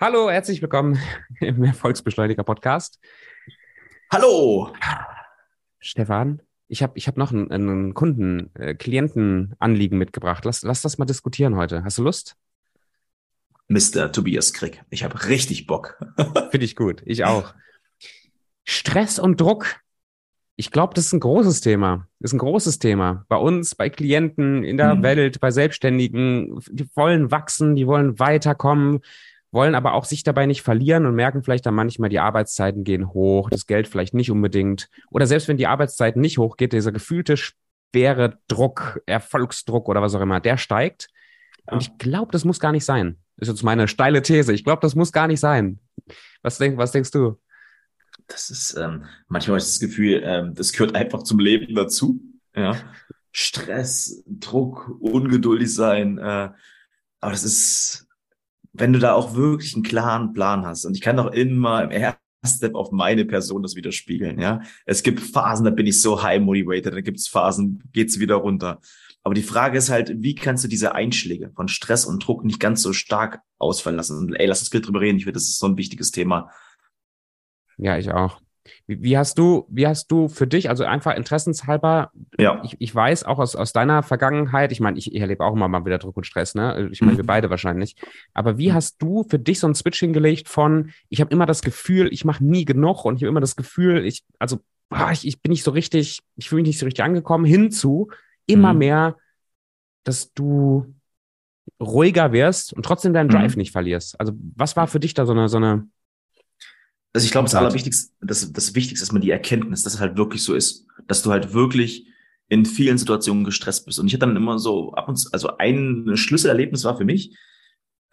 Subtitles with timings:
[0.00, 0.96] Hallo, herzlich willkommen
[1.40, 3.00] im Erfolgsbeschleuniger Podcast.
[4.12, 4.72] Hallo!
[5.80, 10.44] Stefan, ich habe ich hab noch einen, einen Kunden, äh, Klientenanliegen mitgebracht.
[10.44, 11.82] Lass, lass das mal diskutieren heute.
[11.82, 12.36] Hast du Lust?
[13.66, 14.12] Mr.
[14.12, 15.98] Tobias Krieg, ich habe richtig Bock.
[16.52, 17.54] Finde ich gut, ich auch.
[18.62, 19.80] Stress und Druck.
[20.54, 22.06] Ich glaube, das ist ein großes Thema.
[22.20, 23.24] Das ist ein großes Thema.
[23.28, 25.02] Bei uns, bei Klienten, in der mhm.
[25.02, 26.60] Welt, bei Selbstständigen.
[26.70, 29.00] Die wollen wachsen, die wollen weiterkommen,
[29.50, 33.12] wollen aber auch sich dabei nicht verlieren und merken vielleicht dann manchmal, die Arbeitszeiten gehen
[33.12, 34.88] hoch, das Geld vielleicht nicht unbedingt.
[35.10, 40.20] Oder selbst wenn die Arbeitszeiten nicht hochgeht, dieser gefühlte schwere Druck, Erfolgsdruck oder was auch
[40.20, 41.08] immer, der steigt.
[41.66, 41.74] Ja.
[41.74, 43.16] Und ich glaube, das muss gar nicht sein.
[43.36, 44.52] Das ist jetzt meine steile These.
[44.52, 45.78] Ich glaube, das muss gar nicht sein.
[46.42, 47.38] Was, denk, was denkst du?
[48.26, 52.20] Das ist, ähm, manchmal habe ich das Gefühl, ähm, das gehört einfach zum Leben dazu.
[52.54, 52.76] Ja.
[53.32, 56.18] Stress, Druck, ungeduldig sein.
[56.18, 56.50] Äh,
[57.20, 58.07] aber das ist,
[58.78, 61.90] wenn du da auch wirklich einen klaren Plan hast, und ich kann doch immer im
[61.90, 64.60] ersten Step auf meine Person das widerspiegeln, ja.
[64.86, 68.36] Es gibt Phasen, da bin ich so high motivated, da gibt es Phasen, geht's wieder
[68.36, 68.80] runter.
[69.22, 72.60] Aber die Frage ist halt, wie kannst du diese Einschläge von Stress und Druck nicht
[72.60, 74.16] ganz so stark ausfallen lassen?
[74.16, 75.18] Und ey, lass uns bitte drüber reden.
[75.18, 76.50] Ich finde, das ist so ein wichtiges Thema.
[77.76, 78.40] Ja, ich auch.
[78.86, 82.60] Wie, wie, hast du, wie hast du für dich, also einfach interessenshalber, ja.
[82.64, 85.68] ich, ich weiß auch aus, aus deiner Vergangenheit, ich meine, ich, ich erlebe auch immer
[85.68, 86.88] mal wieder Druck und Stress, ne?
[86.92, 87.16] Ich meine, mhm.
[87.18, 87.96] wir beide wahrscheinlich.
[88.34, 88.74] Aber wie mhm.
[88.74, 92.24] hast du für dich so einen Switch hingelegt von, ich habe immer das Gefühl, ich
[92.24, 94.58] mache nie genug und ich habe immer das Gefühl, ich, also
[94.88, 98.10] boah, ich, ich bin nicht so richtig, ich fühle mich nicht so richtig angekommen, hinzu
[98.46, 98.78] immer mhm.
[98.78, 99.16] mehr,
[100.04, 100.94] dass du
[101.80, 103.60] ruhiger wirst und trotzdem deinen Drive mhm.
[103.60, 104.18] nicht verlierst.
[104.18, 105.86] Also was war für dich da so eine, so eine
[107.18, 110.16] also ich glaube, das Allerwichtigste, das, das Wichtigste ist mal die Erkenntnis, dass es halt
[110.16, 112.06] wirklich so ist, dass du halt wirklich
[112.46, 113.98] in vielen Situationen gestresst bist.
[113.98, 117.36] Und ich hatte dann immer so ab und zu, also ein Schlüsselerlebnis war für mich,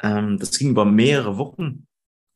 [0.02, 1.86] ähm, das ging über mehrere Wochen,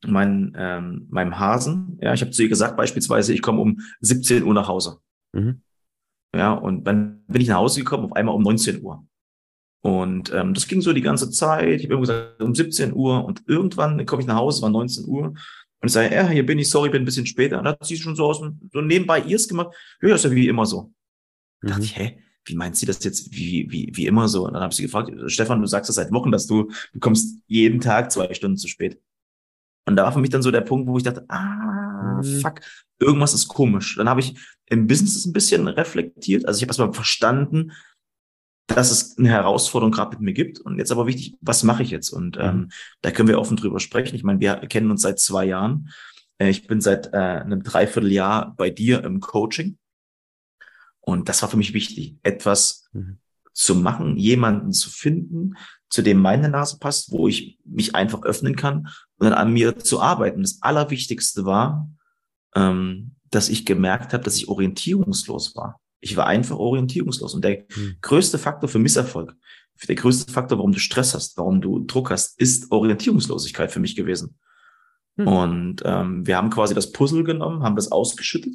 [0.06, 1.98] mein, ähm, meinem Hasen.
[2.00, 4.98] Ja, ich habe zu ihr gesagt, beispielsweise, ich komme um 17 Uhr nach Hause.
[5.32, 5.62] Mhm.
[6.32, 9.04] Ja, und dann bin ich nach Hause gekommen, auf einmal um 19 Uhr.
[9.82, 11.80] Und ähm, das ging so die ganze Zeit.
[11.80, 15.06] Ich habe immer gesagt, um 17 Uhr und irgendwann komme ich nach Hause, war 19
[15.06, 15.34] Uhr
[15.80, 17.58] und ich sage, ja, hier bin ich, sorry, bin ein bisschen später.
[17.58, 19.74] Und dann hat sie schon so aus dem, so nebenbei ihrs gemacht.
[20.02, 20.92] Ja, ist ja wie immer so.
[21.62, 21.68] Mhm.
[21.68, 24.46] dachte ich, hä, wie meint sie das jetzt wie, wie, wie immer so?
[24.46, 27.00] Und dann habe ich sie gefragt, Stefan, du sagst das seit Wochen, dass du, du
[27.00, 29.00] kommst jeden Tag zwei Stunden zu spät.
[29.86, 32.40] Und da war für mich dann so der Punkt, wo ich dachte, ah, mhm.
[32.40, 32.60] fuck,
[32.98, 33.96] irgendwas ist komisch.
[33.96, 34.34] Dann habe ich
[34.66, 36.46] im Business ein bisschen reflektiert.
[36.46, 37.72] Also ich habe erstmal verstanden,
[38.74, 40.60] dass es eine Herausforderung gerade mit mir gibt.
[40.60, 42.10] Und jetzt aber wichtig, was mache ich jetzt?
[42.10, 42.68] Und ähm, mhm.
[43.02, 44.14] da können wir offen drüber sprechen.
[44.16, 45.90] Ich meine, wir kennen uns seit zwei Jahren.
[46.38, 49.78] Äh, ich bin seit äh, einem Dreivierteljahr bei dir im Coaching.
[51.00, 53.18] Und das war für mich wichtig, etwas mhm.
[53.52, 55.56] zu machen, jemanden zu finden,
[55.88, 59.78] zu dem meine Nase passt, wo ich mich einfach öffnen kann und dann an mir
[59.78, 60.42] zu arbeiten.
[60.42, 61.90] Das Allerwichtigste war,
[62.54, 65.80] ähm, dass ich gemerkt habe, dass ich orientierungslos war.
[66.00, 67.34] Ich war einfach orientierungslos.
[67.34, 67.96] Und der mhm.
[68.00, 69.34] größte Faktor für Misserfolg,
[69.88, 73.96] der größte Faktor, warum du Stress hast, warum du Druck hast, ist Orientierungslosigkeit für mich
[73.96, 74.38] gewesen.
[75.16, 75.26] Mhm.
[75.28, 78.54] Und ähm, wir haben quasi das Puzzle genommen, haben das ausgeschüttet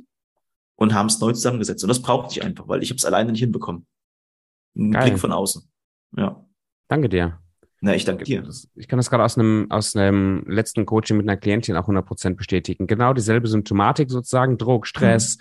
[0.75, 1.83] und haben es neu zusammengesetzt.
[1.83, 3.87] Und das brauchte ich einfach, weil ich habe es alleine nicht hinbekommen.
[4.77, 5.09] Ein Geil.
[5.09, 5.69] Blick von außen.
[6.17, 6.45] Ja.
[6.87, 7.39] Danke dir.
[7.85, 8.43] Na, ich danke dir.
[8.73, 12.33] Ich kann das gerade aus einem, aus einem letzten Coaching mit einer Klientin auch 100%
[12.33, 12.87] bestätigen.
[12.87, 15.37] Genau dieselbe Symptomatik sozusagen, Druck, Stress,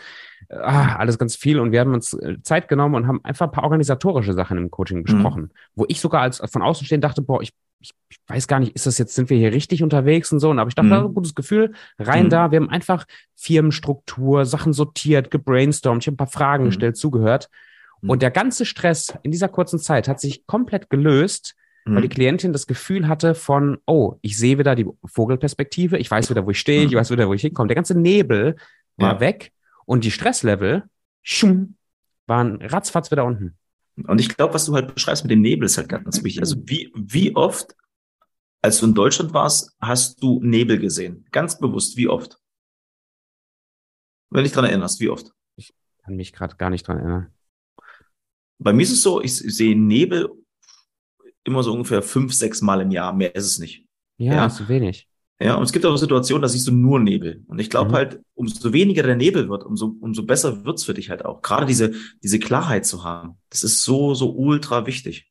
[0.51, 0.59] mhm.
[0.59, 1.59] ah, alles ganz viel.
[1.59, 4.71] Und wir haben uns äh, Zeit genommen und haben einfach ein paar organisatorische Sachen im
[4.71, 5.05] Coaching mhm.
[5.05, 5.51] besprochen, mhm.
[5.75, 8.75] wo ich sogar als von außen stehen dachte, boah, ich, ich, ich, weiß gar nicht,
[8.75, 10.51] ist das jetzt, sind wir hier richtig unterwegs und so.
[10.51, 11.07] Und aber ich dachte, mhm.
[11.07, 12.29] ein gutes Gefühl, rein mhm.
[12.31, 12.51] da.
[12.51, 13.07] Wir haben einfach
[13.37, 16.69] Firmenstruktur, Sachen sortiert, gebrainstormt, ich habe ein paar Fragen mhm.
[16.69, 17.49] gestellt, zugehört.
[18.07, 21.55] Und der ganze Stress in dieser kurzen Zeit hat sich komplett gelöst,
[21.85, 22.13] weil die mhm.
[22.13, 26.51] Klientin das Gefühl hatte von, oh, ich sehe wieder die Vogelperspektive, ich weiß wieder, wo
[26.51, 26.97] ich stehe, ich mhm.
[26.97, 27.69] weiß wieder, wo ich hinkomme.
[27.69, 28.57] Der ganze Nebel
[28.97, 29.21] war ja.
[29.21, 29.53] weg
[29.85, 30.85] und die Stresslevel
[31.23, 31.77] schum,
[32.27, 33.59] waren ratzfatz wieder unten.
[33.97, 36.41] Und ich glaube, was du halt beschreibst mit dem Nebel, ist halt ganz wichtig.
[36.41, 37.77] Also wie, wie oft,
[38.63, 41.27] als du in Deutschland warst, hast du Nebel gesehen?
[41.33, 42.39] Ganz bewusst, wie oft?
[44.31, 45.33] Wenn du dich dran erinnerst, wie oft?
[45.57, 47.31] Ich kann mich gerade gar nicht dran erinnern.
[48.59, 50.31] Bei mir ist es so, ich sehe Nebel
[51.45, 53.13] immer so ungefähr fünf, sechs Mal im Jahr.
[53.13, 53.87] Mehr ist es nicht.
[54.19, 54.47] Ja, ja.
[54.47, 55.09] ist wenig.
[55.41, 57.45] Ja, und es gibt auch Situationen, da siehst du nur Nebel.
[57.49, 57.95] Und ich glaube mhm.
[57.95, 61.43] halt, umso weniger der Nebel wird, umso, umso besser wird's für dich halt auch.
[61.43, 61.93] Gerade diese,
[62.23, 65.31] diese Klarheit zu haben, das ist so, so ultra wichtig.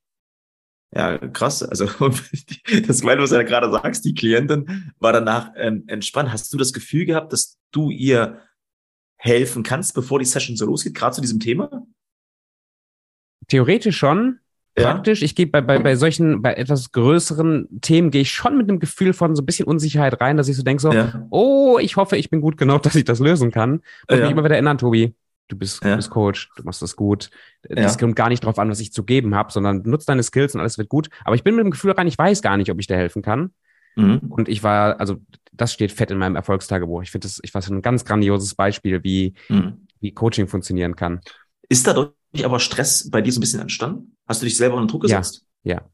[0.93, 1.63] Ja, krass.
[1.63, 1.85] Also
[2.87, 6.31] das, weil du es ja gerade sagst, die Klientin war danach ähm, entspannt.
[6.31, 8.41] Hast du das Gefühl gehabt, dass du ihr
[9.15, 11.87] helfen kannst, bevor die Session so losgeht, gerade zu diesem Thema?
[13.47, 14.39] Theoretisch schon,
[14.75, 15.21] praktisch.
[15.21, 18.79] Ich gehe bei, bei, bei solchen, bei etwas größeren Themen gehe ich schon mit einem
[18.79, 21.25] Gefühl von so ein bisschen Unsicherheit rein, dass ich so denke so, ja.
[21.29, 23.81] oh, ich hoffe, ich bin gut genug, dass ich das lösen kann.
[24.07, 24.21] Und ja.
[24.21, 25.15] mich immer wieder erinnern, Tobi,
[25.47, 25.95] du bist, ja.
[25.95, 27.29] bist Coach, du machst das gut.
[27.63, 30.55] Das kommt gar nicht drauf an, was ich zu geben habe, sondern nutzt deine Skills
[30.55, 31.09] und alles wird gut.
[31.25, 33.21] Aber ich bin mit dem Gefühl rein, ich weiß gar nicht, ob ich dir helfen
[33.21, 33.51] kann.
[33.95, 34.21] Mhm.
[34.29, 35.17] Und ich war, also
[35.51, 37.03] das steht fett in meinem Erfolgstagebuch.
[37.03, 39.87] Ich finde das, ich war so ein ganz grandioses Beispiel, wie, mhm.
[39.99, 41.21] wie Coaching funktionieren kann.
[41.69, 42.11] Ist dadurch
[42.41, 44.15] aber Stress bei dir so ein bisschen entstanden?
[44.27, 45.45] Hast du dich selber unter Druck gesetzt?
[45.63, 45.75] Ja.
[45.75, 45.89] ja.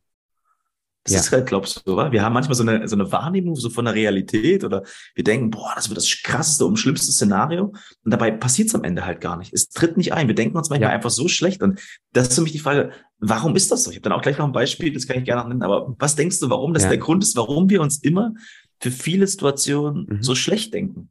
[1.04, 1.20] Das ja.
[1.22, 2.12] ist halt, glaubst du, oder?
[2.12, 4.84] Wir haben manchmal so eine, so eine Wahrnehmung so von der Realität oder
[5.16, 7.74] wir denken, boah, das wird das krasseste und schlimmste Szenario.
[8.04, 9.54] Und dabei passiert es am Ende halt gar nicht.
[9.54, 10.28] Es tritt nicht ein.
[10.28, 10.96] Wir denken uns manchmal ja.
[10.96, 11.64] einfach so schlecht.
[11.64, 11.80] Und
[12.12, 13.92] das ist für mich die Frage, warum ist das so?
[13.92, 15.64] Ich habe dann auch gleich noch ein Beispiel, das kann ich gerne noch nennen.
[15.64, 16.90] Aber was denkst du, warum das ja.
[16.90, 18.34] der Grund ist, warum wir uns immer
[18.82, 20.22] für viele Situationen mhm.
[20.22, 21.10] so schlecht denken?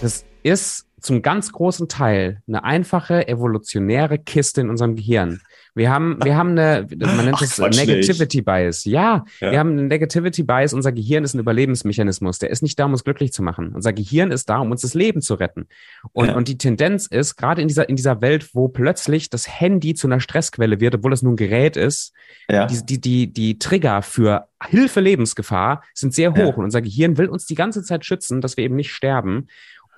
[0.00, 5.40] Das ist zum ganz großen Teil eine einfache evolutionäre Kiste in unserem Gehirn.
[5.74, 8.44] Wir haben, wir haben eine, man nennt es Negativity nicht.
[8.44, 8.84] Bias.
[8.84, 10.72] Ja, ja, wir haben einen Negativity Bias.
[10.74, 12.38] Unser Gehirn ist ein Überlebensmechanismus.
[12.38, 13.72] Der ist nicht da, um uns glücklich zu machen.
[13.74, 15.68] Unser Gehirn ist da, um uns das Leben zu retten.
[16.12, 16.36] Und, ja.
[16.36, 20.06] und die Tendenz ist, gerade in dieser, in dieser Welt, wo plötzlich das Handy zu
[20.08, 22.12] einer Stressquelle wird, obwohl es nur ein Gerät ist,
[22.48, 22.66] ja.
[22.66, 26.56] die, die, die, die Trigger für Hilfe Lebensgefahr sind sehr hoch.
[26.56, 29.46] Und unser Gehirn will uns die ganze Zeit schützen, dass wir eben nicht sterben.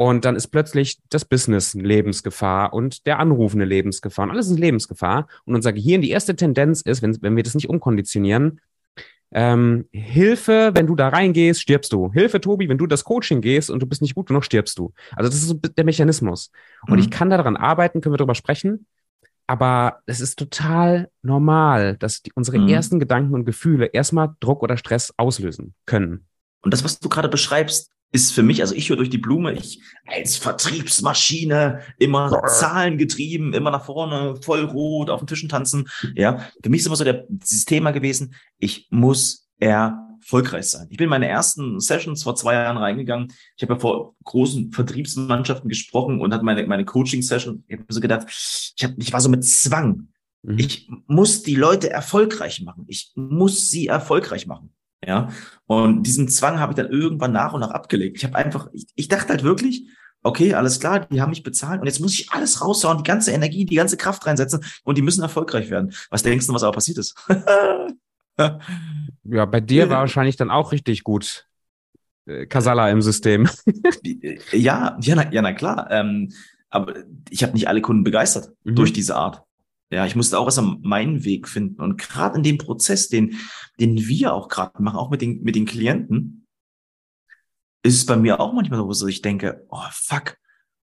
[0.03, 4.51] Und dann ist plötzlich das Business eine Lebensgefahr und der Anruf eine Lebensgefahr und alles
[4.51, 5.29] ist Lebensgefahr.
[5.45, 8.61] Und unser Gehirn, die erste Tendenz ist, wenn, wenn wir das nicht umkonditionieren,
[9.31, 12.13] ähm, Hilfe, wenn du da reingehst, stirbst du.
[12.13, 14.93] Hilfe, Tobi, wenn du das Coaching gehst und du bist nicht gut genug, stirbst du.
[15.15, 16.51] Also das ist der Mechanismus.
[16.89, 16.99] Und mhm.
[16.99, 18.87] ich kann daran arbeiten, können wir darüber sprechen.
[19.47, 22.67] Aber es ist total normal, dass die, unsere mhm.
[22.67, 26.27] ersten Gedanken und Gefühle erstmal Druck oder Stress auslösen können.
[26.63, 29.53] Und das, was du gerade beschreibst, ist für mich, also ich höre durch die Blume,
[29.55, 35.89] ich als Vertriebsmaschine, immer Zahlen getrieben, immer nach vorne, voll rot, auf den Tischen tanzen.
[36.15, 40.89] Ja, für mich ist immer so der, dieses Thema gewesen, ich muss erfolgreich sein.
[40.91, 43.33] Ich bin in meine ersten Sessions vor zwei Jahren reingegangen.
[43.57, 47.65] Ich habe ja vor großen Vertriebsmannschaften gesprochen und hatte meine, meine Coaching-Session.
[47.67, 50.09] Ich habe so gedacht, ich, hab, ich war so mit Zwang.
[50.43, 50.59] Mhm.
[50.59, 52.85] Ich muss die Leute erfolgreich machen.
[52.89, 54.75] Ich muss sie erfolgreich machen.
[55.05, 55.31] Ja,
[55.67, 58.17] und diesen Zwang habe ich dann irgendwann nach und nach abgelegt.
[58.17, 59.89] Ich habe einfach, ich, ich dachte halt wirklich,
[60.23, 63.33] okay, alles klar, die haben mich bezahlt und jetzt muss ich alles raushauen, die ganze
[63.33, 65.93] Energie, die ganze Kraft reinsetzen und die müssen erfolgreich werden.
[66.11, 67.17] Was denkst du, was aber passiert ist?
[68.39, 71.49] ja, bei dir war wahrscheinlich dann auch richtig gut.
[72.27, 73.49] Äh, Kasala im System.
[74.53, 75.91] ja, ja, na, ja, na klar.
[75.91, 76.33] Ähm,
[76.71, 76.95] aber
[77.29, 78.77] ich habe nicht alle Kunden begeistert mhm.
[78.77, 79.43] durch diese Art.
[79.93, 81.83] Ja, ich musste auch erst meinen Weg finden.
[81.83, 83.39] Und gerade in dem Prozess, den,
[83.79, 86.47] den wir auch gerade machen, auch mit den, mit den Klienten,
[87.83, 90.39] ist es bei mir auch manchmal so, dass ich denke, oh fuck,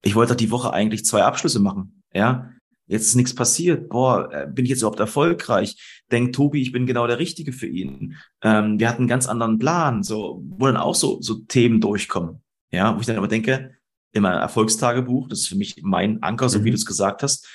[0.03, 2.03] ich wollte doch die Woche eigentlich zwei Abschlüsse machen.
[2.13, 2.51] Ja,
[2.87, 3.89] jetzt ist nichts passiert.
[3.89, 6.03] Boah, äh, bin ich jetzt überhaupt erfolgreich?
[6.11, 8.17] Denkt Tobi, ich bin genau der Richtige für ihn.
[8.43, 12.43] Ähm, wir hatten einen ganz anderen Plan, so, wo dann auch so, so Themen durchkommen.
[12.71, 13.75] Ja, wo ich dann aber denke,
[14.13, 16.65] in meinem Erfolgstagebuch, das ist für mich mein Anker, so mhm.
[16.65, 17.49] wie du es gesagt hast,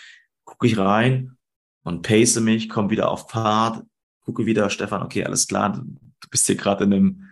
[0.47, 1.37] gucke ich rein
[1.83, 3.85] und pace mich, komme wieder auf Fahrt,
[4.21, 7.23] gucke wieder, Stefan, okay, alles klar, du bist hier gerade in einem,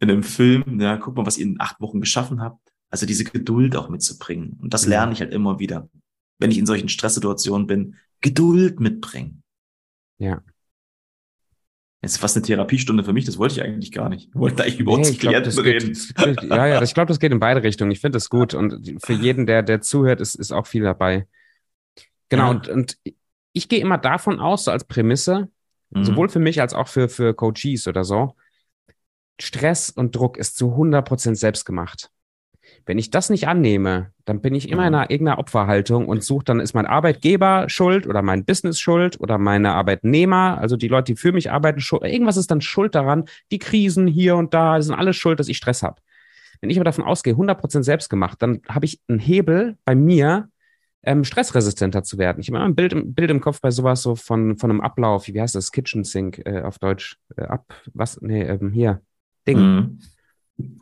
[0.00, 2.60] in einem Film, ja, guck mal, was ihr in acht Wochen geschaffen habt.
[2.90, 4.58] Also diese Geduld auch mitzubringen.
[4.60, 5.88] Und das lerne ich halt immer wieder,
[6.38, 9.42] wenn ich in solchen Stresssituationen bin, Geduld mitbringen.
[10.18, 10.42] Ja.
[12.02, 14.30] Jetzt ist fast eine Therapiestunde für mich, das wollte ich eigentlich gar nicht.
[14.30, 15.98] Ich wollte eigentlich über nee, uns Klienten reden.
[16.16, 17.90] Geht, ja, ja, ich glaube, das geht in beide Richtungen.
[17.92, 18.54] Ich finde das gut.
[18.54, 21.28] Und für jeden, der, der zuhört, ist, ist auch viel dabei.
[22.30, 22.50] Genau, ja.
[22.50, 22.98] und, und
[23.52, 25.48] ich gehe immer davon aus, so als Prämisse,
[25.90, 26.04] mhm.
[26.04, 28.34] sowohl für mich als auch für, für Coaches oder so,
[29.40, 32.10] Stress und Druck ist zu 100% selbst gemacht.
[32.86, 36.44] Wenn ich das nicht annehme, dann bin ich immer in einer irgendeiner Opferhaltung und suche,
[36.44, 41.12] dann ist mein Arbeitgeber schuld oder mein Business schuld oder meine Arbeitnehmer, also die Leute,
[41.12, 42.04] die für mich arbeiten, schuld.
[42.04, 43.24] Irgendwas ist dann schuld daran.
[43.50, 46.00] Die Krisen hier und da, sind alles schuld, dass ich Stress habe.
[46.60, 50.48] Wenn ich aber davon ausgehe, 100% selbst gemacht, dann habe ich einen Hebel bei mir,
[51.02, 52.40] ähm, stressresistenter zu werden.
[52.40, 54.80] Ich habe immer ein Bild, im, Bild im Kopf bei sowas so von, von einem
[54.80, 57.64] Ablauf, wie heißt das, Kitchen Sink äh, auf Deutsch, äh, ab,
[57.94, 59.00] was, nee, ähm, hier,
[59.46, 59.58] Ding.
[59.58, 59.98] Mhm.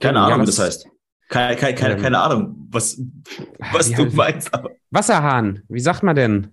[0.01, 0.89] Keine Ahnung, ja, wie das heißt.
[1.29, 3.01] Keine, keine, keine, ähm, keine Ahnung, was,
[3.73, 4.53] was du meinst.
[4.53, 4.71] Aber.
[4.91, 6.49] Wasserhahn, wie sagt man denn?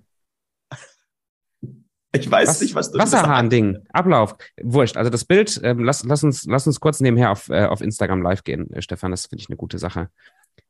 [2.11, 4.37] Ich weiß was, nicht, was du Wasserhahn-Ding, Ablauf.
[4.61, 4.95] Wurscht.
[4.95, 8.21] Also das Bild, ähm, lass, lass, uns, lass uns kurz nebenher auf, äh, auf Instagram
[8.21, 9.11] live gehen, äh, Stefan.
[9.11, 10.09] Das finde ich eine gute Sache.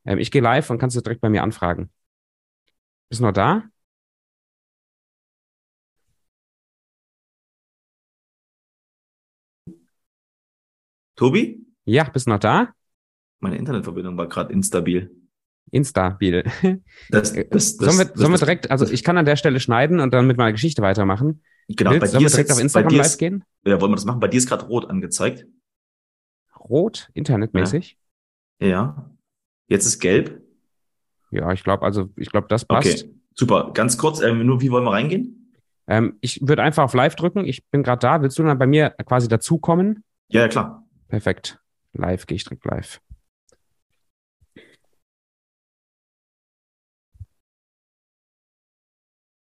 [0.04, 1.90] Ähm, ich gehe live und kannst du direkt bei mir anfragen.
[3.08, 3.62] Bist du noch da?
[11.14, 11.64] Tobi?
[11.84, 12.74] Ja, bist du noch da?
[13.40, 15.10] Meine Internetverbindung war gerade instabil.
[15.70, 16.44] Instabil.
[17.10, 20.00] Das, das, das, sollen wir, sollen wir direkt, also ich kann an der Stelle schneiden
[20.00, 21.42] und dann mit meiner Geschichte weitermachen.
[21.68, 23.44] Genau, Willst, bei sollen dir wir direkt jetzt, auf Instagram live ist, gehen?
[23.64, 24.20] Ja, wollen wir das machen?
[24.20, 25.46] Bei dir ist gerade rot angezeigt.
[26.58, 27.98] Rot, internetmäßig?
[28.60, 29.10] Ja.
[29.68, 30.45] Jetzt ist gelb.
[31.30, 33.04] Ja, ich glaube, also ich glaube, das passt.
[33.04, 33.14] Okay.
[33.34, 33.70] Super.
[33.74, 35.52] Ganz kurz, ähm, nur wie wollen wir reingehen?
[35.86, 37.44] Ähm, ich würde einfach auf Live drücken.
[37.44, 38.22] Ich bin gerade da.
[38.22, 40.02] Willst du dann bei mir quasi dazukommen?
[40.28, 40.84] Ja, ja, klar.
[41.08, 41.60] Perfekt.
[41.92, 43.00] Live, gehe ich direkt live.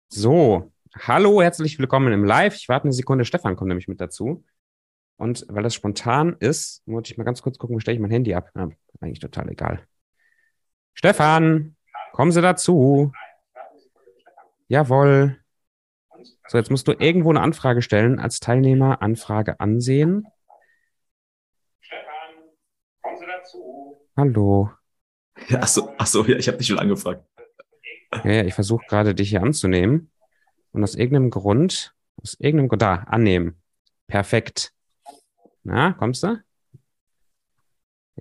[0.10, 2.55] So, hallo, herzlich willkommen im Live.
[2.55, 4.43] Ich warte eine Sekunde, Stefan kommt nämlich mit dazu.
[5.17, 8.12] Und weil das spontan ist, muss ich mal ganz kurz gucken, wo stelle ich mein
[8.12, 8.50] Handy ab?
[8.55, 8.69] Ja,
[9.01, 9.86] eigentlich total egal.
[10.98, 11.75] Stefan,
[12.12, 13.12] kommen Sie dazu.
[14.68, 15.39] Jawohl.
[16.48, 18.20] So, jetzt musst du irgendwo eine Anfrage stellen.
[18.20, 20.25] Als Teilnehmer Anfrage ansehen.
[21.82, 22.04] Stefan,
[23.04, 23.96] kommen Sie dazu.
[24.18, 24.72] Hallo.
[25.50, 27.24] Ja, ach so, ach so, ja, ich habe dich schon angefragt.
[28.24, 30.10] Ja, ja, ich versuche gerade dich hier anzunehmen.
[30.72, 33.62] Und aus irgendeinem Grund, aus irgendeinem Grund, da, annehmen.
[34.08, 34.74] Perfekt.
[35.62, 36.42] Na, kommst du?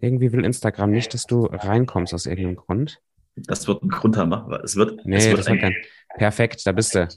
[0.00, 3.00] Irgendwie will Instagram nicht, dass du reinkommst aus irgendeinem Grund.
[3.36, 4.30] Das wird ein Grund haben.
[4.30, 4.60] wa?
[4.64, 5.74] Es wird, Nee, es wird das ein, kein.
[6.16, 7.08] Perfekt, da bist du.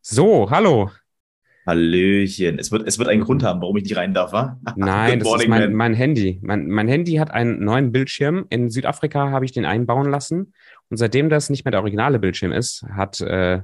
[0.00, 0.90] So, hallo.
[1.66, 2.58] Hallöchen.
[2.58, 4.60] Es wird, es wird einen Grund haben, warum ich nicht rein darf, wa?
[4.76, 5.74] Nein, das ist morning, mein, man.
[5.74, 6.38] mein Handy.
[6.42, 8.46] Mein, mein Handy hat einen neuen Bildschirm.
[8.50, 10.52] In Südafrika habe ich den einbauen lassen.
[10.90, 13.62] Und seitdem das nicht mehr der originale Bildschirm ist, hat, äh,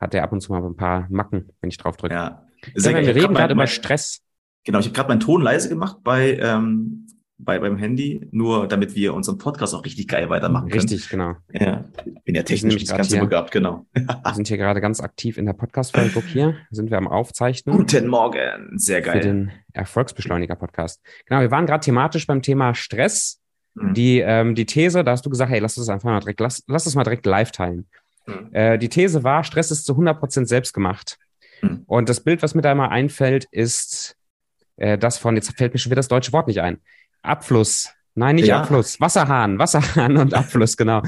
[0.00, 2.14] hat der ab und zu mal ein paar Macken, wenn ich drauf drücke.
[2.14, 2.44] Ja.
[2.74, 3.06] Geil.
[3.06, 4.20] wir reden gerade mein- über Stress.
[4.64, 7.06] Genau, ich habe gerade meinen Ton leise gemacht bei, ähm,
[7.38, 10.80] bei beim Handy, nur damit wir unseren Podcast auch richtig geil weitermachen können.
[10.80, 11.36] Richtig, genau.
[11.52, 11.84] Ja,
[12.24, 13.86] bin ja technisch nämlich nicht grad ganz so begabt, genau.
[13.94, 16.56] Wir sind hier gerade ganz aktiv in der Podcast-Facebook hier.
[16.70, 19.20] Sind wir am Aufzeichnen Guten Morgen, sehr für geil.
[19.20, 21.00] den Erfolgsbeschleuniger-Podcast.
[21.26, 23.40] Genau, wir waren gerade thematisch beim Thema Stress.
[23.74, 23.94] Mhm.
[23.94, 26.64] Die, ähm, die These, da hast du gesagt, hey, lass das einfach mal direkt, lass,
[26.66, 27.86] lass das mal direkt live teilen.
[28.26, 28.48] Mhm.
[28.52, 31.18] Äh, die These war, Stress ist zu 100% selbst gemacht.
[31.62, 31.84] Mhm.
[31.86, 34.16] Und das Bild, was mir da mal einfällt, ist
[34.76, 36.80] äh, das von, jetzt fällt mir schon wieder das deutsche Wort nicht ein.
[37.22, 37.90] Abfluss.
[38.14, 38.60] Nein, nicht Ja.
[38.62, 39.00] Abfluss.
[39.00, 39.58] Wasserhahn.
[39.58, 41.02] Wasserhahn und Abfluss, genau.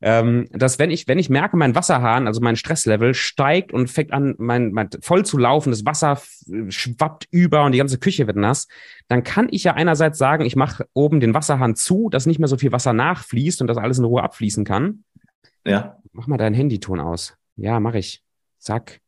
[0.00, 4.12] Ähm, dass wenn ich, wenn ich merke, mein Wasserhahn, also mein Stresslevel steigt und fängt
[4.12, 6.20] an, mein, mein voll zu laufen, das Wasser
[6.68, 8.66] schwappt über und die ganze Küche wird nass,
[9.08, 12.48] dann kann ich ja einerseits sagen, ich mache oben den Wasserhahn zu, dass nicht mehr
[12.48, 15.04] so viel Wasser nachfließt und das alles in Ruhe abfließen kann.
[15.64, 17.36] Ja, Mach mal deinen Handyton aus.
[17.56, 18.22] Ja, mache ich.
[18.58, 19.00] Zack.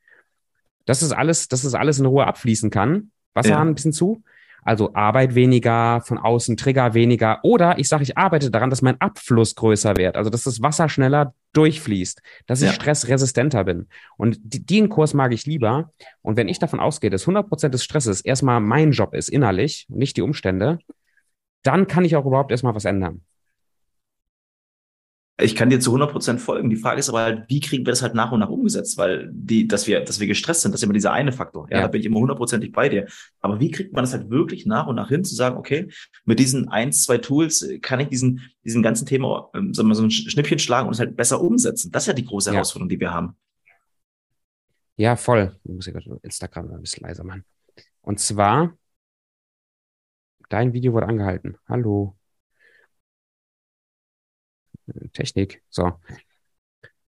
[0.86, 3.10] Das ist alles, dass das alles in Ruhe abfließen kann.
[3.34, 3.70] Wasserhahn Ja.
[3.70, 4.22] ein bisschen zu.
[4.66, 7.38] Also Arbeit weniger, von außen Trigger weniger.
[7.44, 10.16] Oder ich sage, ich arbeite daran, dass mein Abfluss größer wird.
[10.16, 12.74] Also dass das Wasser schneller durchfließt, dass ich Ja.
[12.74, 13.86] stressresistenter bin.
[14.16, 15.92] Und die, den Kurs mag ich lieber.
[16.20, 19.98] Und wenn ich davon ausgehe, dass 100% des Stresses erstmal mein Job ist, innerlich, und
[19.98, 20.80] nicht die Umstände,
[21.62, 23.22] dann kann ich auch überhaupt erstmal was ändern.
[25.38, 26.70] Ich kann dir zu 100 Prozent folgen.
[26.70, 28.96] Die Frage ist aber halt, wie kriegen wir das halt nach und nach umgesetzt?
[28.96, 31.66] Weil die, dass wir, dass wir gestresst sind, das ist immer dieser eine Faktor.
[31.70, 31.82] Ja, Ja.
[31.82, 33.06] da bin ich immer hundertprozentig bei dir.
[33.40, 35.88] Aber wie kriegt man das halt wirklich nach und nach hin, zu sagen, okay,
[36.24, 39.94] mit diesen eins, zwei Tools kann ich diesen, diesen ganzen Thema, ähm, sagen wir mal,
[39.94, 41.92] so ein Schnippchen schlagen und es halt besser umsetzen?
[41.92, 42.54] Das ist ja die große Ja.
[42.54, 43.36] Herausforderung, die wir haben.
[44.96, 45.54] Ja, voll.
[45.64, 47.44] Ich muss ja gerade Instagram ein bisschen leiser machen.
[48.00, 48.74] Und zwar,
[50.48, 51.58] dein Video wurde angehalten.
[51.68, 52.16] Hallo.
[55.12, 55.62] Technik.
[55.70, 55.92] So.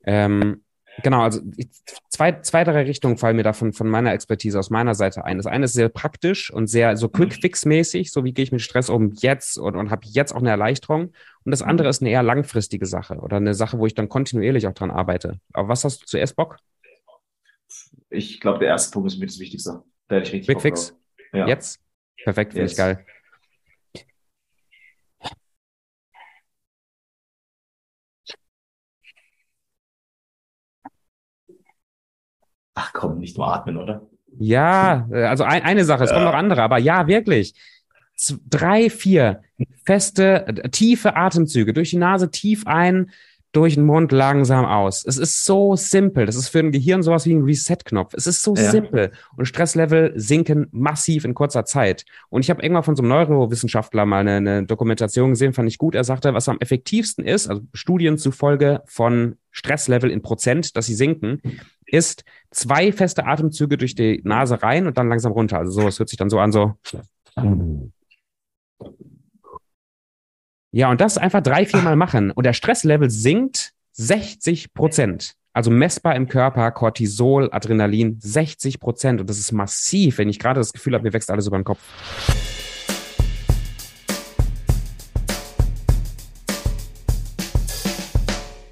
[0.05, 0.63] Ähm,
[1.03, 1.69] genau, also ich,
[2.09, 5.37] zwei, zwei, drei Richtungen fallen mir davon von meiner Expertise aus meiner Seite ein.
[5.37, 8.89] Das eine ist sehr praktisch und sehr so quick-fix-mäßig, so wie gehe ich mit Stress
[8.89, 11.13] um jetzt und, und habe jetzt auch eine Erleichterung.
[11.45, 14.67] Und das andere ist eine eher langfristige Sache oder eine Sache, wo ich dann kontinuierlich
[14.67, 15.41] auch dran arbeite.
[15.53, 16.59] Aber was hast du zuerst Bock?
[18.11, 19.83] Ich glaube, der erste Punkt ist mir das Wichtigste.
[20.09, 20.97] Da hätte ich richtig Quick fix?
[21.33, 21.47] Ja.
[21.47, 21.81] Jetzt?
[22.25, 22.79] Perfekt, finde ich Jetzt.
[22.79, 23.05] geil.
[32.81, 34.03] Ach komm, nicht nur atmen, oder?
[34.39, 36.31] Ja, äh, also ein, eine Sache, es kommen Ja.
[36.31, 37.55] noch andere, aber ja, wirklich.
[38.15, 39.43] Z drei, vier
[39.85, 43.11] feste, tiefe Atemzüge durch die Nase tief ein,
[43.53, 45.05] durch den Mund langsam aus.
[45.07, 46.27] Es ist so simpel.
[46.27, 48.13] Das ist für ein Gehirn sowas wie ein Reset-Knopf.
[48.15, 48.71] Es ist so Ja.
[48.71, 49.11] simpel.
[49.37, 52.05] Und Stresslevel sinken massiv in kurzer Zeit.
[52.29, 55.79] Und ich habe irgendwann von so einem Neurowissenschaftler mal eine, eine Dokumentation gesehen, fand ich
[55.79, 55.95] gut.
[55.95, 60.95] Er sagte, was am effektivsten ist, also Studien zufolge von Stresslevel in Prozent, dass sie
[60.95, 61.41] sinken,
[61.87, 65.59] ist zwei feste Atemzüge durch die Nase rein und dann langsam runter.
[65.59, 66.75] Also so, es hört sich dann so an, so.
[70.79, 72.31] Ja, und das einfach drei, viermal machen.
[72.31, 75.35] Und der Stresslevel sinkt 60 Prozent.
[75.53, 79.21] Also messbar im Körper, Cortisol, Adrenalin, 60 Prozent.
[79.21, 81.65] Und das ist massiv, wenn ich gerade das Gefühl habe, mir wächst alles über den
[81.65, 81.81] Kopf.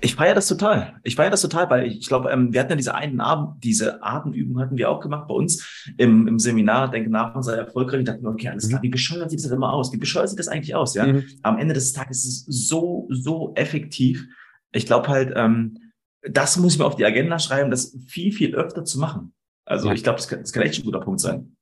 [0.07, 1.01] Ich feiere das total.
[1.03, 4.05] Ich feiere das total, weil ich glaube, ähm, wir hatten ja diese einen Abend, diese
[4.05, 6.93] Atemübung hatten wir auch gemacht bei uns im, im Seminar.
[6.93, 8.01] Denke nach und sei erfolgreich.
[8.01, 8.85] Ich dachte mir, okay, alles klar, mhm.
[8.85, 9.93] wie bescheuert sieht das immer aus?
[9.93, 10.95] Wie bescheuert sieht das eigentlich aus?
[10.95, 11.25] Ja, mhm.
[11.43, 14.25] am Ende des Tages ist es so, so effektiv.
[14.71, 15.77] Ich glaube halt, ähm,
[16.23, 19.33] das muss ich mir auf die Agenda schreiben, das viel, viel öfter zu machen.
[19.65, 19.95] Also ja.
[19.95, 21.57] ich glaube, das, das kann echt ein guter Punkt sein.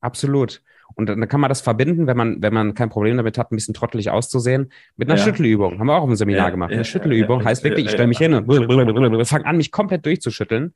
[0.00, 0.62] Absolut.
[0.94, 3.56] Und dann kann man das verbinden, wenn man, wenn man kein Problem damit hat, ein
[3.56, 5.24] bisschen trottelig auszusehen, mit einer ja.
[5.24, 5.78] Schüttelübung.
[5.78, 6.72] Haben wir auch im Seminar ja, gemacht.
[6.72, 8.48] Eine Schüttelübung heißt wirklich, ich stelle mich hin und
[9.28, 10.74] fange an, mich komplett durchzuschütteln,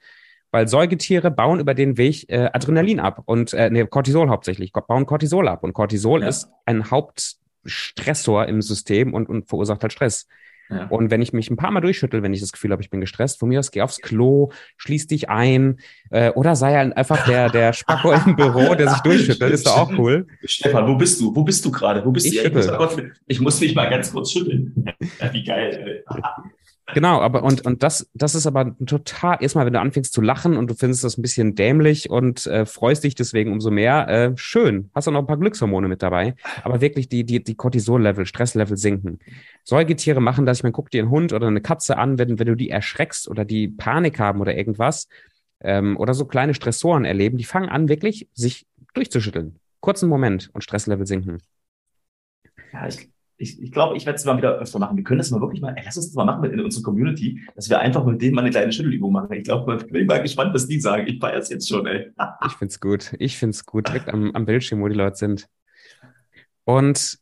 [0.50, 5.06] weil Säugetiere bauen über den Weg äh, Adrenalin ab und äh, nee, Cortisol hauptsächlich, bauen
[5.06, 5.64] Cortisol ab.
[5.64, 10.28] Und Cortisol ist ein Hauptstressor im System und, und verursacht halt Stress.
[10.90, 13.00] Und wenn ich mich ein paar Mal durchschüttel, wenn ich das Gefühl habe, ich bin
[13.00, 15.78] gestresst, von mir aus geh aufs Klo, schließ dich ein
[16.10, 19.76] äh, oder sei halt einfach der, der Spacko im Büro, der sich durchschüttelt, ist doch
[19.76, 20.26] auch cool.
[20.44, 21.34] Stefan, wo bist du?
[21.34, 22.04] Wo bist du gerade?
[22.04, 22.48] Wo bist ich du?
[22.48, 24.74] Ich muss, ich muss mich mal ganz kurz schütteln.
[25.32, 26.04] Wie geil.
[26.88, 30.56] Genau, aber und, und das, das ist aber total, erstmal, wenn du anfängst zu lachen
[30.56, 34.32] und du findest das ein bisschen dämlich und äh, freust dich deswegen umso mehr, äh,
[34.36, 34.90] schön.
[34.94, 36.34] Hast auch noch ein paar Glückshormone mit dabei.
[36.64, 39.20] Aber wirklich die, die, die Cortisol-Level, Stresslevel sinken.
[39.62, 42.48] Säugetiere machen das, ich meine, guck dir einen Hund oder eine Katze an, wenn, wenn
[42.48, 45.08] du die erschreckst oder die Panik haben oder irgendwas,
[45.60, 49.58] ähm, oder so kleine Stressoren erleben, die fangen an, wirklich sich durchzuschütteln.
[49.80, 51.38] Kurzen Moment und Stresslevel sinken.
[52.72, 53.08] Ja, ich,
[53.42, 54.96] ich, ich glaube, ich werde es mal wieder öfter machen.
[54.96, 57.40] Wir können das mal wirklich mal, ey, lass uns das mal machen in unserer Community,
[57.56, 59.32] dass wir einfach mit denen mal eine kleine Schüttelübung machen.
[59.32, 61.06] Ich glaube, ich bin mal gespannt, was die sagen.
[61.08, 62.12] Ich feiere es jetzt schon, ey.
[62.46, 63.14] ich finde es gut.
[63.18, 65.48] Ich finde es gut, direkt am, am Bildschirm, wo die Leute sind.
[66.64, 67.18] Und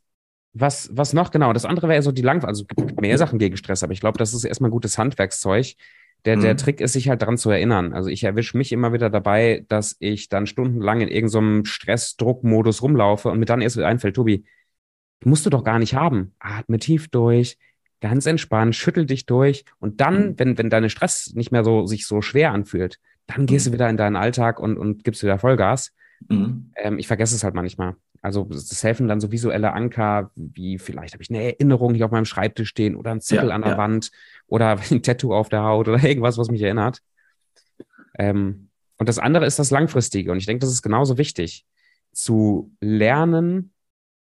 [0.53, 1.53] was, was noch genau?
[1.53, 2.65] Das andere wäre so die Lang, also
[3.01, 5.75] mehr Sachen gegen Stress, aber ich glaube, das ist erstmal gutes Handwerkszeug.
[6.27, 6.43] Der, mhm.
[6.43, 7.95] der Trick ist, sich halt daran zu erinnern.
[7.95, 12.83] Also ich erwische mich immer wieder dabei, dass ich dann stundenlang in irgendeinem so Stressdruckmodus
[12.83, 14.45] rumlaufe und mir dann erst wieder einfällt, Tobi,
[15.29, 16.33] musst du doch gar nicht haben.
[16.39, 17.59] Atme tief durch,
[18.01, 20.39] ganz entspannt, schüttel dich durch und dann, mhm.
[20.39, 23.71] wenn, wenn deine Stress nicht mehr so sich so schwer anfühlt, dann gehst mhm.
[23.71, 25.93] du wieder in deinen Alltag und, und gibst wieder Vollgas.
[26.29, 26.73] Mhm.
[26.77, 27.97] Ähm, ich vergesse es halt manchmal.
[28.23, 32.11] Also das helfen dann so visuelle Anker, wie vielleicht habe ich eine Erinnerung hier auf
[32.11, 33.79] meinem Schreibtisch stehen oder ein Zettel ja, an der ja.
[33.79, 34.11] Wand
[34.47, 37.01] oder ein Tattoo auf der Haut oder irgendwas, was mich erinnert.
[38.19, 38.69] Ähm,
[38.99, 40.31] und das andere ist das Langfristige.
[40.31, 41.65] Und ich denke, das ist genauso wichtig,
[42.13, 43.73] zu lernen,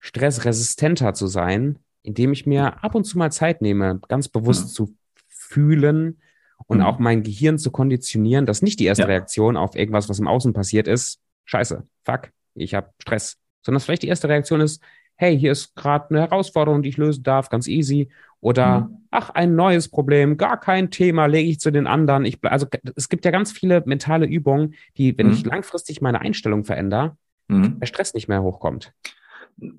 [0.03, 4.73] stressresistenter zu sein, indem ich mir ab und zu mal Zeit nehme, ganz bewusst mhm.
[4.73, 4.97] zu
[5.29, 6.21] fühlen
[6.67, 6.85] und mhm.
[6.85, 9.09] auch mein Gehirn zu konditionieren, dass nicht die erste ja.
[9.09, 13.85] Reaktion auf irgendwas, was im Außen passiert ist, scheiße, fuck, ich habe Stress, sondern dass
[13.85, 14.83] vielleicht die erste Reaktion ist,
[15.15, 18.09] hey, hier ist gerade eine Herausforderung, die ich lösen darf, ganz easy.
[18.41, 19.07] Oder mhm.
[19.13, 22.25] ach, ein neues Problem, gar kein Thema, lege ich zu den anderen.
[22.25, 25.35] Ich, also es gibt ja ganz viele mentale Übungen, die, wenn mhm.
[25.35, 27.79] ich langfristig meine Einstellung verändere, mhm.
[27.79, 28.93] der Stress nicht mehr hochkommt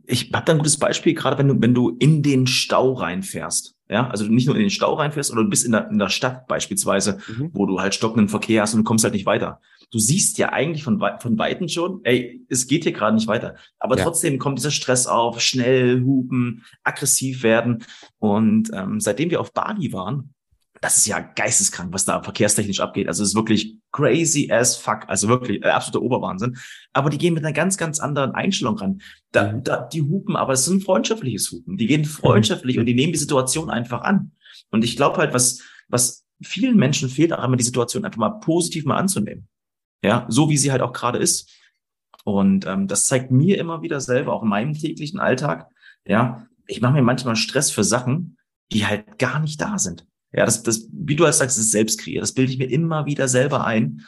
[0.06, 3.76] ich habe da ein gutes Beispiel, gerade wenn du, wenn du in den Stau reinfährst.
[3.90, 6.10] Ja, also nicht nur in den Stau reinfährst, oder du bist in der, in der
[6.10, 7.52] Stadt beispielsweise, mhm.
[7.54, 9.60] wo du halt stockenden Verkehr hast und du kommst halt nicht weiter.
[9.92, 13.56] Du siehst ja eigentlich von, von Weitem schon, ey, es geht hier gerade nicht weiter.
[13.78, 14.04] Aber ja.
[14.04, 17.84] trotzdem kommt dieser Stress auf, schnell hupen, aggressiv werden.
[18.18, 20.34] Und ähm, seitdem wir auf Bali waren,
[20.84, 23.08] das ist ja geisteskrank, was da verkehrstechnisch abgeht.
[23.08, 25.08] Also es ist wirklich crazy as fuck.
[25.08, 26.58] Also wirklich äh, absoluter Oberwahnsinn.
[26.92, 29.02] Aber die gehen mit einer ganz, ganz anderen Einstellung ran.
[29.32, 29.64] Da, mhm.
[29.64, 31.78] da, die hupen, aber es ist ein freundschaftliches Hupen.
[31.78, 32.82] Die gehen freundschaftlich mhm.
[32.82, 34.34] und die nehmen die Situation einfach an.
[34.72, 38.42] Und ich glaube halt, was, was vielen Menschen fehlt, auch einmal die Situation einfach mal
[38.42, 39.48] positiv mal anzunehmen.
[40.04, 41.50] Ja, so wie sie halt auch gerade ist.
[42.26, 45.70] Und ähm, das zeigt mir immer wieder selber, auch in meinem täglichen Alltag,
[46.06, 48.38] ja, ich mache mir manchmal Stress für Sachen,
[48.74, 50.06] die halt gar nicht da sind.
[50.34, 52.24] Ja, das, das, wie du halt sagst, ist selbst kreiert.
[52.24, 54.06] Das bilde ich mir immer wieder selber ein.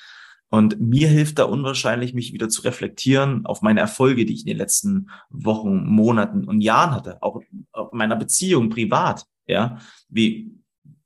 [0.49, 4.47] Und mir hilft da unwahrscheinlich, mich wieder zu reflektieren auf meine Erfolge, die ich in
[4.47, 9.25] den letzten Wochen, Monaten und Jahren hatte, auch auf meiner Beziehung privat.
[9.47, 10.51] Ja, wie,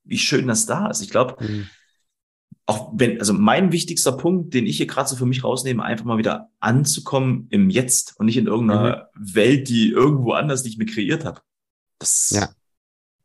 [0.04, 1.02] wie schön das da ist.
[1.02, 1.68] Ich glaube, mhm.
[2.66, 6.06] auch wenn, also mein wichtigster Punkt, den ich hier gerade so für mich rausnehme, einfach
[6.06, 9.36] mal wieder anzukommen im Jetzt und nicht in irgendeiner mhm.
[9.36, 11.42] Welt, die irgendwo anders, die ich mir kreiert habe.
[11.98, 12.48] Das ja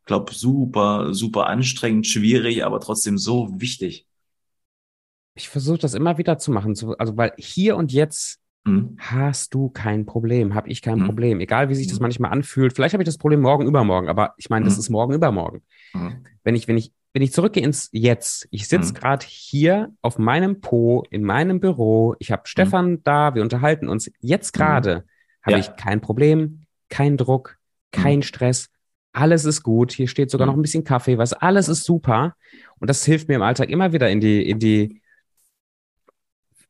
[0.05, 4.05] glaube, super, super anstrengend, schwierig, aber trotzdem so wichtig.
[5.33, 6.75] Ich versuche das immer wieder zu machen.
[6.97, 8.95] Also, weil hier und jetzt mhm.
[8.99, 11.05] hast du kein Problem, habe ich kein mhm.
[11.05, 11.39] Problem.
[11.39, 12.03] Egal, wie sich das mhm.
[12.03, 12.73] manchmal anfühlt.
[12.73, 14.79] Vielleicht habe ich das Problem morgen, übermorgen, aber ich meine, das mhm.
[14.79, 15.61] ist morgen, übermorgen.
[15.93, 16.25] Mhm.
[16.43, 18.97] Wenn ich, wenn ich, wenn ich zurückgehe ins Jetzt, ich sitze mhm.
[18.97, 24.11] gerade hier auf meinem Po in meinem Büro, ich habe Stefan da, wir unterhalten uns.
[24.19, 25.05] Jetzt gerade
[25.41, 25.57] habe ja.
[25.59, 27.57] ich kein Problem, kein Druck,
[27.91, 28.69] kein Stress,
[29.15, 30.51] alles ist gut, hier steht sogar mhm.
[30.51, 32.35] noch ein bisschen Kaffee, was alles ist super.
[32.79, 35.01] Und das hilft mir im Alltag immer wieder in die, in die,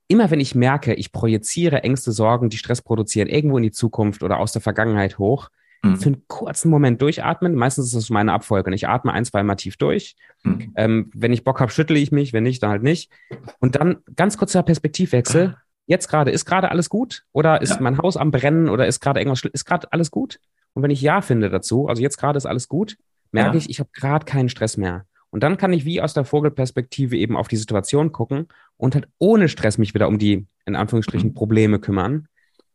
[0.08, 4.24] immer wenn ich merke, ich projiziere Ängste, Sorgen, die Stress produzieren, irgendwo in die Zukunft
[4.24, 5.50] oder aus der Vergangenheit hoch,
[5.86, 5.98] mhm.
[5.98, 7.56] für einen kurzen Moment durchatmen.
[7.56, 8.74] Meistens ist das meine Abfolge.
[8.74, 10.16] Ich atme ein, zwei Mal tief durch.
[10.44, 10.74] Mhm.
[10.76, 12.34] Ähm, wenn ich Bock habe, schüttle ich mich.
[12.34, 13.12] Wenn nicht, dann halt nicht.
[13.60, 15.58] Und dann ganz kurzer Perspektivwechsel.
[15.88, 17.26] Jetzt gerade, ist gerade alles gut?
[17.32, 17.82] Oder ist ja.
[17.82, 18.70] mein Haus am Brennen?
[18.70, 20.40] Oder ist gerade irgendwas, ist gerade alles gut?
[20.76, 22.98] Und wenn ich Ja finde dazu, also jetzt gerade ist alles gut,
[23.32, 23.58] merke ja.
[23.58, 25.06] ich, ich habe gerade keinen Stress mehr.
[25.32, 29.08] Und dann kann ich wie aus der Vogelperspektive eben auf die Situation gucken und halt
[29.18, 31.34] ohne Stress mich wieder um die, in Anführungsstrichen, mhm.
[31.34, 32.28] Probleme kümmern,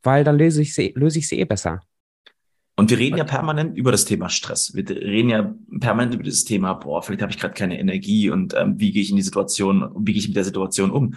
[0.02, 1.80] weil dann löse ich sie, löse ich sie eh besser.
[2.76, 4.74] Und wir reden ja permanent über das Thema Stress.
[4.74, 8.54] Wir reden ja permanent über das Thema, boah, vielleicht habe ich gerade keine Energie und
[8.56, 11.14] ähm, wie gehe ich in die Situation, wie gehe ich mit der Situation um.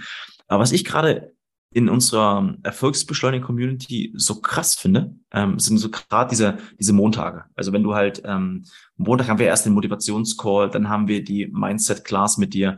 [0.47, 1.33] Aber was ich gerade
[1.73, 7.45] in unserer Erfolgsbeschleunigung-Community so krass finde, ähm, sind so gerade diese, diese Montage.
[7.55, 11.47] Also wenn du halt, ähm, Montag haben wir erst den Motivationscall, dann haben wir die
[11.47, 12.77] Mindset-Class mit dir.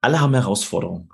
[0.00, 1.08] Alle haben Herausforderungen.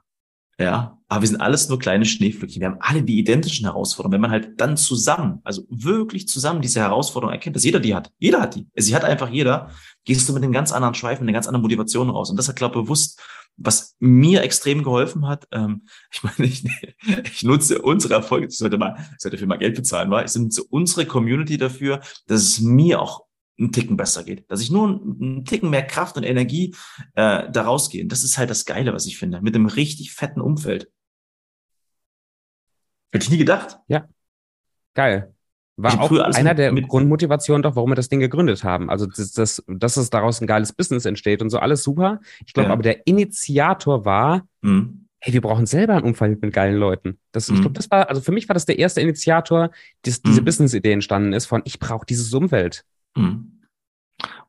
[0.59, 2.61] Ja, aber wir sind alles nur kleine Schneeflöckchen.
[2.61, 4.15] Wir haben alle die identischen Herausforderungen.
[4.15, 8.13] Wenn man halt dann zusammen, also wirklich zusammen diese Herausforderung erkennt, dass jeder die hat.
[8.19, 8.69] Jeder hat die.
[8.77, 9.71] Sie hat einfach jeder.
[10.05, 12.31] Gehst du mit einem ganz anderen Schweif, mit einer ganz anderen Motivation raus.
[12.31, 13.21] Und das hat, glaube ich, bewusst,
[13.57, 15.47] was mir extrem geholfen hat.
[15.53, 16.65] Ähm, ich meine, ich,
[17.25, 20.25] ich nutze unsere Erfolge, ich sollte mal, ich sollte für mal Geld bezahlen, war.
[20.25, 23.25] Ich nutze unsere Community dafür, dass es mir auch
[23.59, 24.51] einen Ticken besser geht.
[24.51, 26.75] Dass ich nur einen Ticken mehr Kraft und Energie
[27.15, 28.05] äh, da rausgehe.
[28.07, 29.41] Das ist halt das Geile, was ich finde.
[29.41, 30.91] Mit einem richtig fetten Umfeld.
[33.13, 33.79] Hätte ich nie gedacht.
[33.87, 34.09] Ja.
[34.95, 35.35] Geil.
[35.77, 38.91] War auch einer der Grundmotivationen doch, warum wir das Ding gegründet haben.
[38.91, 42.21] Also, das, das, dass es daraus ein geiles Business entsteht und so, alles super.
[42.47, 42.73] Ich glaube, ja.
[42.73, 45.07] aber der Initiator war, mhm.
[45.19, 47.19] hey, wir brauchen selber ein Umfeld mit geilen Leuten.
[47.33, 47.57] Das, mhm.
[47.57, 49.71] Ich glaube, das war, also für mich war das der erste Initiator,
[50.03, 50.45] dass diese mhm.
[50.45, 52.85] Business-Idee entstanden ist von, ich brauche dieses Umfeld.
[53.17, 53.63] Mhm.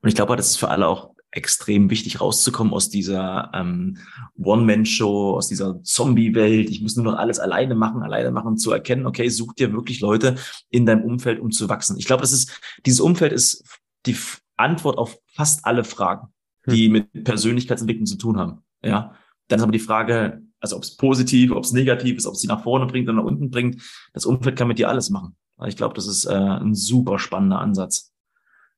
[0.01, 3.98] Und ich glaube, das ist für alle auch extrem wichtig, rauszukommen aus dieser ähm,
[4.41, 6.69] One-Man-Show, aus dieser Zombie-Welt.
[6.69, 10.00] Ich muss nur noch alles alleine machen, alleine machen, zu erkennen, okay, such dir wirklich
[10.00, 10.36] Leute
[10.69, 11.98] in deinem Umfeld, um zu wachsen.
[11.98, 13.63] Ich glaube, das ist, dieses Umfeld ist
[14.06, 14.17] die
[14.56, 16.30] Antwort auf fast alle Fragen,
[16.67, 16.93] die hm.
[16.93, 18.63] mit Persönlichkeitsentwicklung zu tun haben.
[18.84, 19.15] Ja.
[19.48, 22.41] Dann ist aber die Frage, also ob es positiv, ob es negativ ist, ob es
[22.41, 23.84] sie nach vorne bringt oder nach unten bringt.
[24.13, 25.36] Das Umfeld kann mit dir alles machen.
[25.67, 28.12] Ich glaube, das ist äh, ein super spannender Ansatz.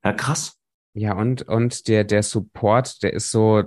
[0.03, 0.56] Ja, krass.
[0.97, 3.61] Ja, und, und der, der Support, der ist so,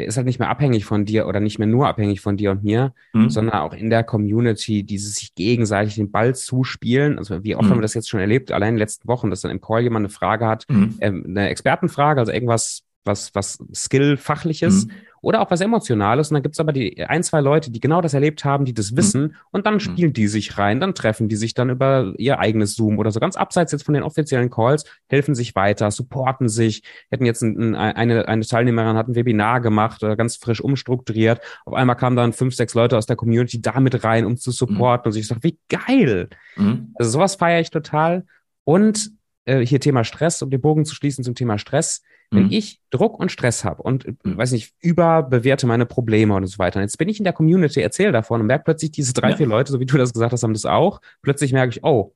[0.00, 2.50] der ist halt nicht mehr abhängig von dir oder nicht mehr nur abhängig von dir
[2.50, 3.30] und mir, mhm.
[3.30, 7.18] sondern auch in der Community, dieses sich gegenseitig den Ball zuspielen.
[7.18, 7.70] Also wie oft mhm.
[7.70, 9.82] haben wir das jetzt schon erlebt, allein in den letzten Wochen, dass dann im Call
[9.82, 10.96] jemand eine Frage hat, mhm.
[11.00, 14.88] ähm, eine Expertenfrage, also irgendwas, was, was Skill-Fachliches.
[15.20, 16.30] Mhm oder auch was Emotionales.
[16.30, 18.92] Und dann gibt's aber die ein, zwei Leute, die genau das erlebt haben, die das
[18.92, 18.96] mhm.
[18.96, 19.34] wissen mhm.
[19.50, 22.98] und dann spielen die sich rein, dann treffen die sich dann über ihr eigenes Zoom
[22.98, 27.26] oder so ganz abseits jetzt von den offiziellen Calls, helfen sich weiter, supporten sich, hätten
[27.26, 31.40] jetzt ein, eine, eine Teilnehmerin hat ein Webinar gemacht, oder ganz frisch umstrukturiert.
[31.64, 35.10] Auf einmal kamen dann fünf, sechs Leute aus der Community damit rein, um zu supporten.
[35.10, 35.14] Mhm.
[35.14, 36.28] Und ich sage, wie geil!
[36.56, 36.92] Mhm.
[36.94, 38.24] Also sowas feiere ich total.
[38.64, 39.10] Und
[39.44, 42.02] äh, hier Thema Stress, um den Bogen zu schließen zum Thema Stress.
[42.30, 42.52] Wenn mhm.
[42.52, 44.36] ich Druck und Stress habe und, äh, mhm.
[44.36, 47.80] weiß nicht, überbewerte meine Probleme und so weiter, und jetzt bin ich in der Community,
[47.80, 49.36] erzähle davon und merke plötzlich, diese drei, ja.
[49.36, 51.00] vier Leute, so wie du das gesagt hast, haben das auch.
[51.22, 52.14] Plötzlich merke ich, oh,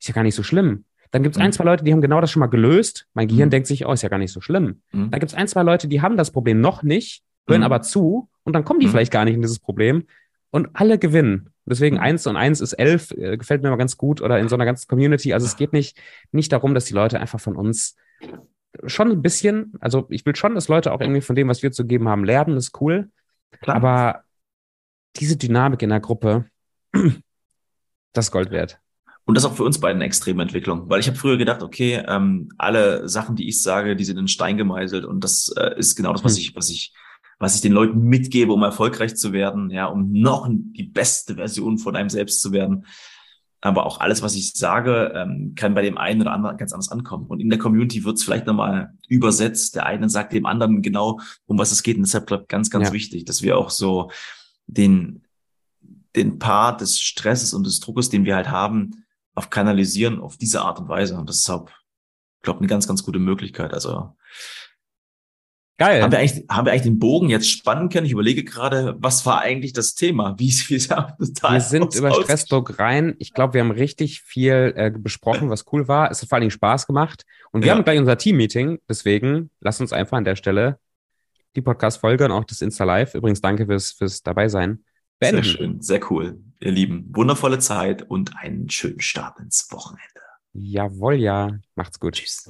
[0.00, 0.84] ist ja gar nicht so schlimm.
[1.12, 1.46] Dann gibt es mhm.
[1.46, 3.06] ein, zwei Leute, die haben genau das schon mal gelöst.
[3.14, 3.50] Mein Gehirn mhm.
[3.50, 4.80] denkt sich, oh, ist ja gar nicht so schlimm.
[4.92, 5.10] Mhm.
[5.10, 7.66] Dann gibt es ein, zwei Leute, die haben das Problem noch nicht, hören mhm.
[7.66, 10.04] aber zu und dann kommen die vielleicht gar nicht in dieses Problem
[10.50, 11.50] und alle gewinnen.
[11.64, 14.56] Deswegen eins und eins ist elf, äh, gefällt mir immer ganz gut oder in so
[14.56, 15.32] einer ganzen Community.
[15.32, 16.00] Also es geht nicht,
[16.32, 17.96] nicht darum, dass die Leute einfach von uns
[18.86, 21.72] schon ein bisschen, also ich will schon, dass Leute auch irgendwie von dem, was wir
[21.72, 23.10] zu geben haben, lernen, das ist cool.
[23.60, 23.76] Klar.
[23.76, 24.22] Aber
[25.16, 26.46] diese Dynamik in der Gruppe,
[28.12, 28.78] das ist Gold wert.
[29.24, 32.02] Und das auch für uns beide eine extreme Entwicklung, weil ich habe früher gedacht, okay,
[32.08, 35.94] ähm, alle Sachen, die ich sage, die sind in Stein gemeißelt und das äh, ist
[35.94, 36.40] genau das, was hm.
[36.40, 36.92] ich, was ich,
[37.38, 41.78] was ich den Leuten mitgebe, um erfolgreich zu werden, ja, um noch die beste Version
[41.78, 42.86] von einem selbst zu werden.
[43.64, 46.90] Aber auch alles, was ich sage, ähm, kann bei dem einen oder anderen ganz anders
[46.90, 47.26] ankommen.
[47.28, 49.76] Und in der Community wird es vielleicht nochmal übersetzt.
[49.76, 51.96] Der eine sagt dem anderen genau, um was es geht.
[51.96, 52.92] Und deshalb bleibt ganz, ganz ja.
[52.92, 54.10] wichtig, dass wir auch so
[54.66, 55.22] den,
[56.16, 60.62] den Part des Stresses und des Druckes, den wir halt haben, auf kanalisieren auf diese
[60.62, 61.16] Art und Weise.
[61.16, 61.70] Und das ist auch,
[62.42, 63.72] glaube eine ganz, ganz gute Möglichkeit.
[63.72, 64.16] Also
[65.78, 66.02] Geil.
[66.02, 68.06] Haben wir, eigentlich, haben wir eigentlich den Bogen jetzt spannen können?
[68.06, 70.38] Ich überlege gerade, was war eigentlich das Thema?
[70.38, 73.16] Wie, wie sah das Wir sind über Stressdruck rein.
[73.18, 76.10] Ich glaube, wir haben richtig viel äh, besprochen, was cool war.
[76.10, 77.24] Es hat vor allen Dingen Spaß gemacht.
[77.50, 77.74] Und wir ja.
[77.74, 78.78] haben gleich unser Team-Meeting.
[78.88, 80.78] Deswegen lass uns einfach an der Stelle
[81.56, 83.14] die Podcast-Folge und auch das Insta-Live.
[83.14, 84.84] Übrigens, danke fürs, fürs dabei sein.
[85.18, 85.42] Beenden.
[85.42, 86.40] Sehr schön, sehr cool.
[86.60, 90.02] Ihr Lieben, wundervolle Zeit und einen schönen Start ins Wochenende.
[90.52, 91.58] Jawohl, ja.
[91.74, 92.14] Macht's gut.
[92.14, 92.48] Tschüss.